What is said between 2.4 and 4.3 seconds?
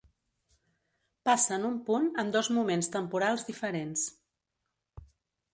moments temporals diferents.